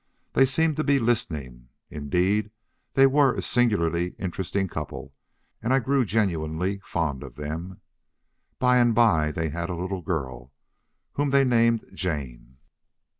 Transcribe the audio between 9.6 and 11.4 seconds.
a little girl whom